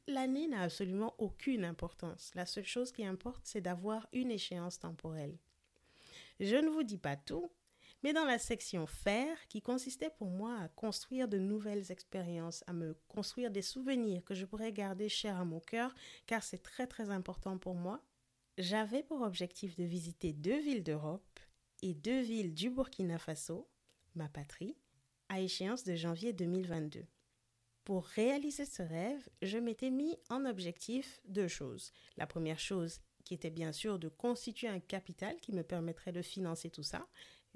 l'année 0.07 0.49
n'a 0.49 0.63
absolument 0.63 1.15
aucune 1.19 1.67
importance. 1.67 2.31
La 2.35 2.47
seule 2.47 2.65
chose 2.65 2.93
qui 2.93 3.05
importe, 3.05 3.43
c'est 3.45 3.61
d'avoir 3.61 4.09
une 4.15 4.31
échéance 4.31 4.79
temporelle. 4.79 5.37
Je 6.41 6.57
ne 6.57 6.71
vous 6.71 6.83
dis 6.83 6.97
pas 6.97 7.17
tout, 7.17 7.51
mais 8.03 8.13
dans 8.13 8.25
la 8.25 8.39
section 8.39 8.87
faire, 8.87 9.37
qui 9.49 9.63
consistait 9.63 10.11
pour 10.11 10.31
moi 10.31 10.59
à 10.61 10.69
construire 10.69 11.29
de 11.29 11.39
nouvelles 11.39 11.91
expériences, 11.93 12.65
à 12.67 12.73
me 12.73 12.95
construire 13.09 13.51
des 13.51 13.63
souvenirs 13.63 14.25
que 14.25 14.35
je 14.35 14.45
pourrais 14.45 14.73
garder 14.73 15.09
chers 15.09 15.37
à 15.37 15.45
mon 15.45 15.61
cœur, 15.61 15.95
car 16.27 16.43
c'est 16.43 16.63
très 16.63 16.87
très 16.87 17.11
important 17.11 17.59
pour 17.59 17.75
moi, 17.75 18.03
j'avais 18.59 19.03
pour 19.03 19.23
objectif 19.23 19.77
de 19.77 19.85
visiter 19.85 20.33
deux 20.33 20.61
villes 20.61 20.83
d'Europe 20.83 21.41
et 21.83 21.95
deux 21.95 22.21
villes 22.21 22.55
du 22.55 22.71
Burkina 22.71 23.19
Faso, 23.19 23.69
ma 24.15 24.29
patrie, 24.29 24.77
à 25.29 25.41
échéance 25.41 25.85
de 25.85 25.95
janvier 25.95 26.33
2022. 26.33 27.07
Pour 27.85 28.05
réaliser 28.05 28.65
ce 28.65 28.83
rêve, 28.83 29.29
je 29.41 29.59
m'étais 29.59 29.91
mis 29.91 30.17
en 30.29 30.45
objectif 30.45 31.21
deux 31.25 31.49
choses. 31.49 31.93
La 32.17 32.27
première 32.27 32.61
chose 32.61 33.01
qui 33.25 33.35
était 33.35 33.51
bien 33.51 33.73
sûr 33.73 33.99
de 33.99 34.09
constituer 34.09 34.69
un 34.69 34.81
capital 34.81 35.37
qui 35.41 35.53
me 35.53 35.63
permettrait 35.63 36.13
de 36.13 36.23
financer 36.23 36.71
tout 36.71 36.83
ça. 36.83 37.09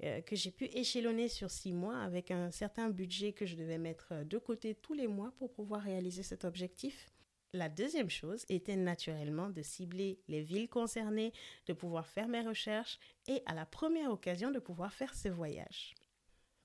Euh, 0.03 0.21
que 0.21 0.35
j'ai 0.35 0.51
pu 0.51 0.65
échelonner 0.65 1.27
sur 1.27 1.49
six 1.49 1.73
mois 1.73 1.97
avec 1.97 2.31
un 2.31 2.51
certain 2.51 2.89
budget 2.89 3.33
que 3.33 3.45
je 3.45 3.55
devais 3.55 3.77
mettre 3.77 4.23
de 4.23 4.37
côté 4.37 4.75
tous 4.75 4.93
les 4.93 5.07
mois 5.07 5.31
pour 5.37 5.51
pouvoir 5.51 5.81
réaliser 5.81 6.23
cet 6.23 6.45
objectif. 6.45 7.09
La 7.53 7.69
deuxième 7.69 8.09
chose 8.09 8.45
était 8.49 8.75
naturellement 8.75 9.49
de 9.49 9.61
cibler 9.61 10.19
les 10.27 10.41
villes 10.41 10.69
concernées, 10.69 11.31
de 11.65 11.73
pouvoir 11.73 12.05
faire 12.07 12.27
mes 12.27 12.41
recherches 12.41 12.99
et 13.27 13.41
à 13.45 13.53
la 13.53 13.65
première 13.65 14.11
occasion 14.11 14.51
de 14.51 14.59
pouvoir 14.59 14.93
faire 14.93 15.15
ce 15.15 15.29
voyage. 15.29 15.95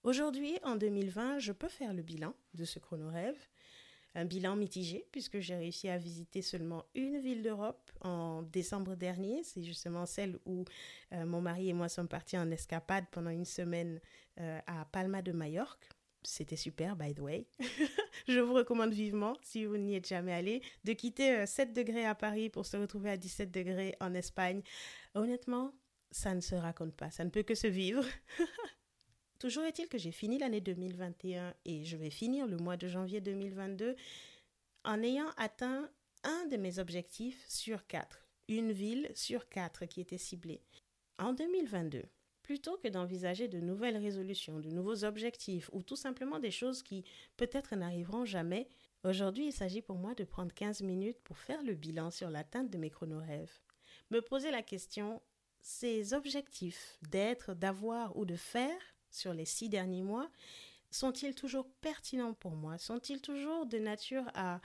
Aujourd'hui, 0.02 0.58
en 0.64 0.74
2020, 0.74 1.38
je 1.38 1.52
peux 1.52 1.68
faire 1.68 1.94
le 1.94 2.02
bilan 2.02 2.34
de 2.54 2.64
ce 2.64 2.80
chrono-rêve. 2.80 3.38
Un 4.14 4.26
bilan 4.26 4.56
mitigé 4.56 5.06
puisque 5.10 5.40
j'ai 5.40 5.54
réussi 5.54 5.88
à 5.88 5.96
visiter 5.96 6.42
seulement 6.42 6.84
une 6.94 7.18
ville 7.20 7.42
d'Europe 7.42 7.90
en 8.02 8.42
décembre 8.42 8.94
dernier. 8.94 9.42
C'est 9.42 9.62
justement 9.62 10.04
celle 10.04 10.38
où 10.44 10.64
euh, 11.12 11.24
mon 11.24 11.40
mari 11.40 11.70
et 11.70 11.72
moi 11.72 11.88
sommes 11.88 12.08
partis 12.08 12.36
en 12.36 12.50
escapade 12.50 13.04
pendant 13.10 13.30
une 13.30 13.46
semaine 13.46 14.00
euh, 14.40 14.60
à 14.66 14.84
Palma 14.84 15.22
de 15.22 15.32
Majorque. 15.32 15.88
C'était 16.24 16.56
super, 16.56 16.94
by 16.94 17.14
the 17.14 17.20
way. 17.20 17.46
je 18.28 18.38
vous 18.38 18.54
recommande 18.54 18.92
vivement, 18.92 19.36
si 19.42 19.64
vous 19.64 19.76
n'y 19.76 19.96
êtes 19.96 20.06
jamais 20.06 20.32
allé, 20.32 20.62
de 20.84 20.92
quitter 20.92 21.46
7 21.46 21.68
euh, 21.68 21.72
degrés 21.72 22.06
à 22.06 22.14
Paris 22.14 22.48
pour 22.48 22.64
se 22.64 22.76
retrouver 22.76 23.10
à 23.10 23.16
17 23.16 23.50
degrés 23.50 23.96
en 24.00 24.14
Espagne. 24.14 24.62
Honnêtement, 25.14 25.72
ça 26.12 26.34
ne 26.34 26.40
se 26.40 26.54
raconte 26.54 26.94
pas, 26.94 27.10
ça 27.10 27.24
ne 27.24 27.30
peut 27.30 27.42
que 27.42 27.54
se 27.54 27.66
vivre. 27.66 28.04
Toujours 29.42 29.64
est-il 29.64 29.88
que 29.88 29.98
j'ai 29.98 30.12
fini 30.12 30.38
l'année 30.38 30.60
2021 30.60 31.52
et 31.64 31.84
je 31.84 31.96
vais 31.96 32.10
finir 32.10 32.46
le 32.46 32.58
mois 32.58 32.76
de 32.76 32.86
janvier 32.86 33.20
2022 33.20 33.96
en 34.84 35.02
ayant 35.02 35.30
atteint 35.36 35.90
un 36.22 36.46
de 36.46 36.56
mes 36.56 36.78
objectifs 36.78 37.44
sur 37.48 37.84
quatre, 37.88 38.28
une 38.46 38.70
ville 38.70 39.10
sur 39.16 39.48
quatre 39.48 39.86
qui 39.86 40.00
était 40.00 40.16
ciblée. 40.16 40.62
En 41.18 41.32
2022, 41.32 42.04
plutôt 42.44 42.76
que 42.76 42.86
d'envisager 42.86 43.48
de 43.48 43.58
nouvelles 43.58 43.96
résolutions, 43.96 44.60
de 44.60 44.70
nouveaux 44.70 45.02
objectifs 45.02 45.68
ou 45.72 45.82
tout 45.82 45.96
simplement 45.96 46.38
des 46.38 46.52
choses 46.52 46.84
qui 46.84 47.02
peut-être 47.36 47.74
n'arriveront 47.74 48.24
jamais, 48.24 48.68
aujourd'hui 49.02 49.46
il 49.46 49.52
s'agit 49.52 49.82
pour 49.82 49.96
moi 49.96 50.14
de 50.14 50.22
prendre 50.22 50.54
15 50.54 50.82
minutes 50.82 51.18
pour 51.24 51.38
faire 51.38 51.64
le 51.64 51.74
bilan 51.74 52.12
sur 52.12 52.30
l'atteinte 52.30 52.70
de 52.70 52.78
mes 52.78 52.90
chronorêves. 52.90 53.58
Me 54.12 54.20
poser 54.20 54.52
la 54.52 54.62
question, 54.62 55.20
ces 55.60 56.14
objectifs 56.14 56.96
d'être, 57.10 57.54
d'avoir 57.54 58.16
ou 58.16 58.24
de 58.24 58.36
faire 58.36 58.78
sur 59.12 59.32
les 59.32 59.44
six 59.44 59.68
derniers 59.68 60.02
mois, 60.02 60.30
sont-ils 60.90 61.34
toujours 61.34 61.68
pertinents 61.80 62.34
pour 62.34 62.56
moi? 62.56 62.78
Sont-ils 62.78 63.20
toujours 63.20 63.66
de 63.66 63.78
nature 63.78 64.24
à 64.34 64.60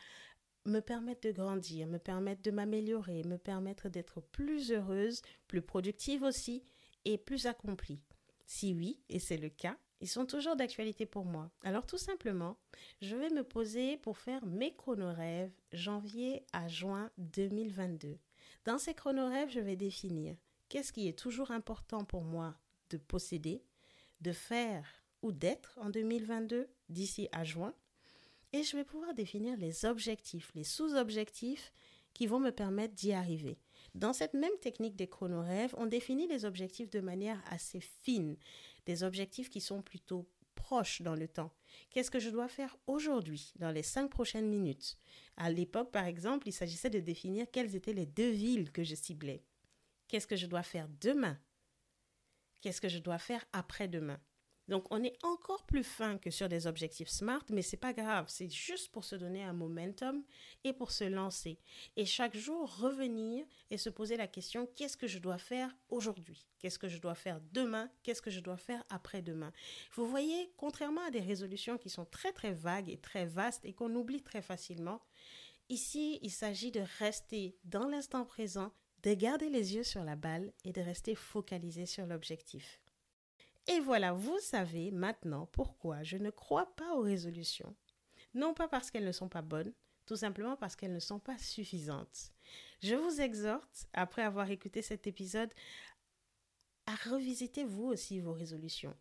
me 0.65 0.79
permettre 0.79 1.27
de 1.27 1.31
grandir, 1.31 1.87
me 1.87 1.99
permettre 1.99 2.41
de 2.41 2.51
m'améliorer, 2.51 3.23
me 3.23 3.37
permettre 3.37 3.89
d'être 3.89 4.21
plus 4.21 4.71
heureuse, 4.71 5.21
plus 5.47 5.61
productive 5.61 6.23
aussi, 6.23 6.63
et 7.05 7.17
plus 7.17 7.45
accompli 7.45 8.01
Si 8.45 8.73
oui, 8.73 8.99
et 9.07 9.19
c'est 9.19 9.37
le 9.37 9.49
cas, 9.49 9.77
ils 10.01 10.09
sont 10.09 10.25
toujours 10.25 10.55
d'actualité 10.55 11.05
pour 11.05 11.25
moi. 11.25 11.49
Alors 11.63 11.85
tout 11.85 11.97
simplement, 11.97 12.57
je 13.01 13.15
vais 13.15 13.29
me 13.29 13.43
poser 13.43 13.97
pour 13.97 14.17
faire 14.17 14.45
mes 14.45 14.75
chronorêves 14.75 15.51
janvier 15.71 16.43
à 16.53 16.67
juin 16.67 17.09
2022. 17.17 18.17
Dans 18.65 18.77
ces 18.77 18.93
chronorêves, 18.93 19.49
je 19.49 19.59
vais 19.59 19.77
définir 19.77 20.35
qu'est-ce 20.69 20.91
qui 20.91 21.07
est 21.07 21.17
toujours 21.17 21.51
important 21.51 22.03
pour 22.03 22.23
moi 22.23 22.55
de 22.89 22.97
posséder, 22.97 23.63
de 24.21 24.31
faire 24.31 25.03
ou 25.21 25.31
d'être 25.31 25.77
en 25.81 25.89
2022 25.89 26.69
d'ici 26.89 27.27
à 27.31 27.43
juin. 27.43 27.73
Et 28.53 28.63
je 28.63 28.77
vais 28.77 28.85
pouvoir 28.85 29.13
définir 29.13 29.57
les 29.57 29.85
objectifs, 29.85 30.51
les 30.55 30.63
sous-objectifs 30.63 31.73
qui 32.13 32.27
vont 32.27 32.39
me 32.39 32.51
permettre 32.51 32.95
d'y 32.95 33.13
arriver. 33.13 33.59
Dans 33.93 34.13
cette 34.13 34.33
même 34.33 34.57
technique 34.61 34.95
des 34.95 35.07
chronorêves, 35.07 35.75
on 35.77 35.85
définit 35.85 36.27
les 36.27 36.45
objectifs 36.45 36.89
de 36.89 36.99
manière 36.99 37.41
assez 37.49 37.79
fine, 37.79 38.37
des 38.85 39.03
objectifs 39.03 39.49
qui 39.49 39.61
sont 39.61 39.81
plutôt 39.81 40.27
proches 40.55 41.01
dans 41.01 41.15
le 41.15 41.27
temps. 41.27 41.53
Qu'est-ce 41.89 42.11
que 42.11 42.19
je 42.19 42.29
dois 42.29 42.47
faire 42.47 42.77
aujourd'hui, 42.87 43.53
dans 43.57 43.71
les 43.71 43.83
cinq 43.83 44.09
prochaines 44.09 44.49
minutes? 44.49 44.97
À 45.35 45.51
l'époque, 45.51 45.91
par 45.91 46.05
exemple, 46.05 46.47
il 46.47 46.51
s'agissait 46.51 46.89
de 46.89 46.99
définir 46.99 47.45
quelles 47.51 47.75
étaient 47.75 47.93
les 47.93 48.05
deux 48.05 48.31
villes 48.31 48.71
que 48.71 48.83
je 48.83 48.95
ciblais. 48.95 49.43
Qu'est-ce 50.07 50.27
que 50.27 50.35
je 50.35 50.47
dois 50.47 50.63
faire 50.63 50.87
demain? 51.01 51.37
Qu'est-ce 52.61 52.81
que 52.81 52.89
je 52.89 52.99
dois 52.99 53.19
faire 53.19 53.45
après-demain 53.53 54.19
donc, 54.67 54.85
on 54.91 55.01
est 55.01 55.17
encore 55.23 55.65
plus 55.65 55.83
fin 55.83 56.17
que 56.17 56.29
sur 56.29 56.49
des 56.49 56.67
objectifs 56.67 57.07
SMART, 57.07 57.45
mais 57.51 57.61
c'est 57.61 57.77
pas 57.77 57.93
grave. 57.93 58.25
C'est 58.27 58.49
juste 58.49 58.91
pour 58.91 59.05
se 59.05 59.15
donner 59.15 59.43
un 59.43 59.53
momentum 59.53 60.23
et 60.65 60.73
pour 60.73 60.91
se 60.91 61.05
lancer. 61.05 61.59
Et 61.95 62.05
chaque 62.05 62.35
jour, 62.35 62.77
revenir 62.77 63.45
et 63.69 63.77
se 63.77 63.89
poser 63.89 64.17
la 64.17 64.27
question 64.27 64.67
qu'est-ce 64.75 64.97
que 64.97 65.07
je 65.07 65.19
dois 65.19 65.37
faire 65.37 65.73
aujourd'hui? 65.87 66.45
Qu'est-ce 66.59 66.79
que 66.79 66.89
je 66.89 66.97
dois 66.97 67.15
faire 67.15 67.39
demain? 67.53 67.89
Qu'est-ce 68.03 68.21
que 68.21 68.31
je 68.31 68.41
dois 68.41 68.57
faire 68.57 68.83
après-demain 68.89 69.53
Vous 69.93 70.07
voyez, 70.07 70.51
contrairement 70.57 71.05
à 71.07 71.11
des 71.11 71.21
résolutions 71.21 71.77
qui 71.77 71.89
sont 71.89 72.05
très 72.05 72.33
très 72.33 72.51
vagues 72.51 72.89
et 72.89 72.99
très 72.99 73.25
vastes 73.25 73.63
et 73.63 73.73
qu'on 73.73 73.95
oublie 73.95 74.21
très 74.21 74.41
facilement, 74.41 75.01
ici, 75.69 76.19
il 76.21 76.31
s'agit 76.31 76.71
de 76.71 76.83
rester 76.99 77.57
dans 77.63 77.87
l'instant 77.87 78.25
présent, 78.25 78.73
de 79.03 79.13
garder 79.13 79.49
les 79.49 79.75
yeux 79.75 79.83
sur 79.83 80.03
la 80.03 80.15
balle 80.15 80.51
et 80.63 80.73
de 80.73 80.81
rester 80.81 81.15
focalisé 81.15 81.85
sur 81.85 82.05
l'objectif. 82.05 82.79
Et 83.67 83.79
voilà, 83.79 84.13
vous 84.13 84.39
savez 84.39 84.91
maintenant 84.91 85.47
pourquoi 85.51 86.03
je 86.03 86.17
ne 86.17 86.29
crois 86.29 86.73
pas 86.75 86.95
aux 86.95 87.01
résolutions. 87.01 87.75
Non 88.33 88.53
pas 88.53 88.67
parce 88.67 88.91
qu'elles 88.91 89.05
ne 89.05 89.11
sont 89.11 89.29
pas 89.29 89.41
bonnes, 89.41 89.73
tout 90.05 90.15
simplement 90.15 90.55
parce 90.55 90.75
qu'elles 90.75 90.93
ne 90.93 90.99
sont 90.99 91.19
pas 91.19 91.37
suffisantes. 91.37 92.31
Je 92.81 92.95
vous 92.95 93.19
exhorte, 93.19 93.87
après 93.93 94.21
avoir 94.21 94.49
écouté 94.49 94.81
cet 94.81 95.05
épisode, 95.05 95.53
à 96.85 96.95
revisiter 97.09 97.65
vous 97.65 97.85
aussi 97.85 98.19
vos 98.19 98.33
résolutions. 98.33 98.95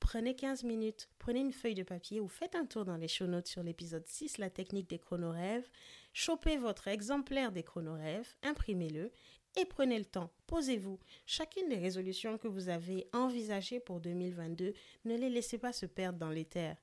Prenez 0.00 0.34
15 0.34 0.64
minutes, 0.64 1.08
prenez 1.18 1.40
une 1.40 1.52
feuille 1.52 1.74
de 1.74 1.82
papier 1.82 2.20
ou 2.20 2.28
faites 2.28 2.54
un 2.54 2.66
tour 2.66 2.84
dans 2.84 2.96
les 2.96 3.06
show 3.08 3.26
notes 3.26 3.46
sur 3.46 3.62
l'épisode 3.62 4.06
6, 4.06 4.38
la 4.38 4.50
technique 4.50 4.88
des 4.88 4.98
chronorêves. 4.98 5.68
Chopez 6.12 6.56
votre 6.56 6.88
exemplaire 6.88 7.52
des 7.52 7.62
chronorêves, 7.62 8.34
imprimez-le 8.42 9.12
et 9.56 9.64
prenez 9.64 9.98
le 9.98 10.04
temps, 10.04 10.32
posez-vous. 10.46 10.98
Chacune 11.26 11.68
des 11.68 11.78
résolutions 11.78 12.38
que 12.38 12.48
vous 12.48 12.68
avez 12.68 13.08
envisagées 13.12 13.80
pour 13.80 14.00
2022, 14.00 14.74
ne 15.04 15.16
les 15.16 15.30
laissez 15.30 15.58
pas 15.58 15.72
se 15.72 15.86
perdre 15.86 16.18
dans 16.18 16.30
l'éther. 16.30 16.76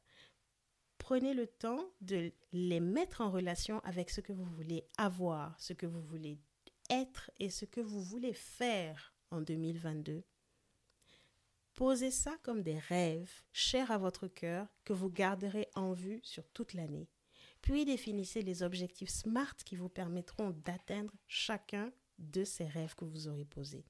Prenez 0.98 1.34
le 1.34 1.48
temps 1.48 1.90
de 2.02 2.32
les 2.52 2.80
mettre 2.80 3.22
en 3.22 3.32
relation 3.32 3.80
avec 3.80 4.10
ce 4.10 4.20
que 4.20 4.34
vous 4.34 4.46
voulez 4.46 4.86
avoir, 4.98 5.60
ce 5.60 5.74
que 5.74 5.86
vous 5.86 6.02
voulez 6.02 6.40
être 6.90 7.32
et 7.40 7.50
ce 7.50 7.66
que 7.66 7.82
vous 7.82 8.02
voulez 8.02 8.34
faire 8.34 9.14
en 9.32 9.42
2022. 9.42 10.24
Posez 11.74 12.12
ça 12.12 12.36
comme 12.42 12.64
des 12.64 12.80
rêves 12.80 13.44
chers 13.54 13.92
à 13.92 13.98
votre 13.98 14.28
cœur 14.28 14.68
que 14.84 14.94
vous 14.94 15.10
garderez 15.10 15.70
en 15.76 15.94
vue 15.94 16.20
sur 16.24 16.50
toute 16.50 16.74
l'année. 16.74 17.08
Puis 17.62 17.86
définissez 17.86 18.42
les 18.42 18.64
objectifs 18.64 19.10
SMART 19.10 19.56
qui 19.64 19.76
vous 19.76 19.90
permettront 19.90 20.52
d'atteindre 20.66 21.14
chacun 21.28 21.92
de 22.20 22.44
ces 22.44 22.66
rêves 22.66 22.96
que 22.96 23.06
vous 23.06 23.28
aurez 23.28 23.46
posés. 23.46 23.86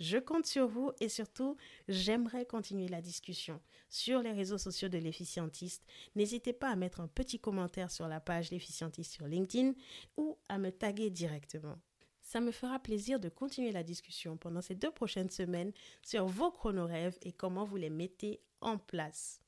Je 0.00 0.18
compte 0.18 0.46
sur 0.46 0.66
vous 0.66 0.90
et 1.00 1.08
surtout, 1.08 1.56
j'aimerais 1.86 2.46
continuer 2.46 2.88
la 2.88 3.00
discussion 3.00 3.60
sur 3.88 4.20
les 4.20 4.32
réseaux 4.32 4.58
sociaux 4.58 4.88
de 4.88 4.98
l'efficientiste. 4.98 5.84
N'hésitez 6.16 6.52
pas 6.52 6.70
à 6.70 6.76
mettre 6.76 7.00
un 7.00 7.08
petit 7.08 7.38
commentaire 7.38 7.90
sur 7.90 8.08
la 8.08 8.18
page 8.18 8.50
l'efficientiste 8.50 9.12
sur 9.12 9.26
LinkedIn 9.26 9.74
ou 10.16 10.38
à 10.48 10.58
me 10.58 10.70
taguer 10.70 11.10
directement. 11.10 11.78
Ça 12.22 12.40
me 12.40 12.50
fera 12.50 12.78
plaisir 12.78 13.20
de 13.20 13.28
continuer 13.28 13.72
la 13.72 13.82
discussion 13.82 14.36
pendant 14.36 14.62
ces 14.62 14.74
deux 14.74 14.90
prochaines 14.90 15.30
semaines 15.30 15.72
sur 16.02 16.26
vos 16.26 16.50
chronorêves 16.50 17.18
et 17.22 17.32
comment 17.32 17.64
vous 17.64 17.76
les 17.76 17.90
mettez 17.90 18.40
en 18.60 18.78
place. 18.78 19.41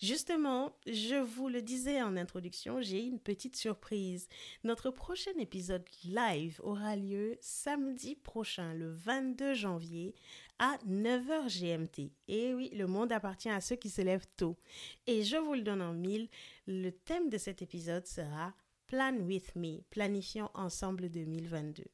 Justement, 0.00 0.74
je 0.86 1.16
vous 1.16 1.48
le 1.48 1.60
disais 1.60 2.00
en 2.00 2.16
introduction, 2.16 2.80
j'ai 2.80 3.04
une 3.04 3.20
petite 3.20 3.56
surprise. 3.56 4.28
Notre 4.64 4.90
prochain 4.90 5.32
épisode 5.38 5.84
live 6.04 6.58
aura 6.62 6.96
lieu 6.96 7.36
samedi 7.42 8.16
prochain, 8.16 8.72
le 8.72 8.90
22 8.90 9.52
janvier, 9.52 10.14
à 10.58 10.78
9h 10.88 11.48
GMT. 11.48 12.12
Et 12.28 12.54
oui, 12.54 12.70
le 12.74 12.86
monde 12.86 13.12
appartient 13.12 13.50
à 13.50 13.60
ceux 13.60 13.76
qui 13.76 13.90
se 13.90 14.00
lèvent 14.00 14.28
tôt. 14.36 14.56
Et 15.06 15.22
je 15.22 15.36
vous 15.36 15.54
le 15.54 15.62
donne 15.62 15.82
en 15.82 15.92
mille, 15.92 16.28
le 16.66 16.90
thème 16.90 17.28
de 17.28 17.36
cet 17.36 17.60
épisode 17.60 18.06
sera 18.06 18.54
Plan 18.86 19.16
with 19.18 19.54
me, 19.54 19.82
planifiant 19.90 20.50
ensemble 20.54 21.10
2022. 21.10 21.84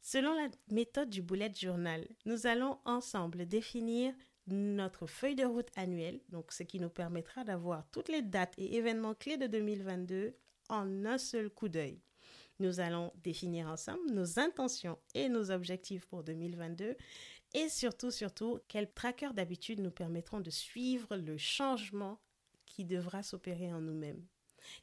Selon 0.00 0.32
la 0.34 0.48
méthode 0.70 1.10
du 1.10 1.20
bullet 1.20 1.52
journal, 1.54 2.08
nous 2.24 2.46
allons 2.46 2.78
ensemble 2.86 3.46
définir 3.46 4.14
notre 4.50 5.06
feuille 5.06 5.34
de 5.34 5.44
route 5.44 5.70
annuelle, 5.76 6.20
donc 6.30 6.52
ce 6.52 6.62
qui 6.62 6.80
nous 6.80 6.88
permettra 6.88 7.44
d'avoir 7.44 7.86
toutes 7.90 8.08
les 8.08 8.22
dates 8.22 8.54
et 8.58 8.76
événements 8.76 9.14
clés 9.14 9.36
de 9.36 9.46
2022 9.46 10.34
en 10.68 11.04
un 11.04 11.18
seul 11.18 11.50
coup 11.50 11.68
d'œil. 11.68 12.00
Nous 12.60 12.80
allons 12.80 13.12
définir 13.22 13.68
ensemble 13.68 14.10
nos 14.10 14.38
intentions 14.38 14.98
et 15.14 15.28
nos 15.28 15.50
objectifs 15.50 16.06
pour 16.06 16.24
2022 16.24 16.96
et 17.54 17.68
surtout, 17.68 18.10
surtout, 18.10 18.60
quels 18.68 18.92
trackers 18.92 19.32
d'habitude 19.32 19.80
nous 19.80 19.90
permettront 19.90 20.40
de 20.40 20.50
suivre 20.50 21.16
le 21.16 21.38
changement 21.38 22.18
qui 22.66 22.84
devra 22.84 23.22
s'opérer 23.22 23.72
en 23.72 23.80
nous-mêmes. 23.80 24.24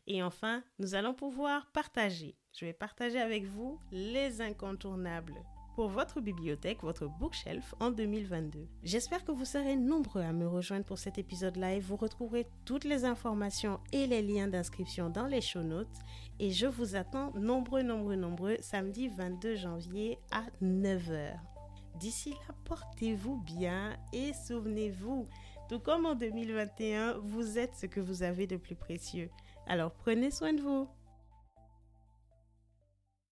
Et 0.07 0.23
enfin, 0.23 0.63
nous 0.79 0.95
allons 0.95 1.13
pouvoir 1.13 1.67
partager. 1.71 2.35
Je 2.53 2.65
vais 2.65 2.73
partager 2.73 3.19
avec 3.19 3.45
vous 3.45 3.79
les 3.91 4.41
incontournables 4.41 5.45
pour 5.75 5.89
votre 5.89 6.21
bibliothèque, 6.21 6.81
votre 6.83 7.07
bookshelf 7.07 7.75
en 7.81 7.91
2022. 7.91 8.65
J'espère 8.83 9.25
que 9.25 9.33
vous 9.33 9.43
serez 9.43 9.75
nombreux 9.75 10.21
à 10.21 10.31
me 10.31 10.47
rejoindre 10.47 10.85
pour 10.85 10.97
cet 10.97 11.17
épisode 11.17 11.57
live. 11.57 11.85
Vous 11.85 11.97
retrouverez 11.97 12.47
toutes 12.63 12.85
les 12.85 13.03
informations 13.03 13.81
et 13.91 14.07
les 14.07 14.21
liens 14.21 14.47
d'inscription 14.47 15.09
dans 15.09 15.27
les 15.27 15.41
show 15.41 15.63
notes 15.63 15.99
et 16.39 16.51
je 16.51 16.65
vous 16.65 16.95
attends 16.95 17.33
nombreux, 17.35 17.81
nombreux, 17.81 18.15
nombreux 18.15 18.57
samedi 18.61 19.09
22 19.09 19.55
janvier 19.55 20.17
à 20.31 20.43
9h. 20.63 21.33
D'ici 21.99 22.31
là, 22.31 22.55
portez-vous 22.63 23.37
bien 23.37 23.97
et 24.13 24.31
souvenez-vous, 24.47 25.27
tout 25.67 25.79
comme 25.79 26.05
en 26.05 26.15
2021, 26.15 27.17
vous 27.19 27.57
êtes 27.59 27.75
ce 27.75 27.85
que 27.85 27.99
vous 27.99 28.23
avez 28.23 28.47
de 28.47 28.57
plus 28.57 28.75
précieux. 28.75 29.29
Alors 29.67 29.91
prenez 29.91 30.31
soin 30.31 30.53
de 30.53 30.61
vous. 30.61 30.87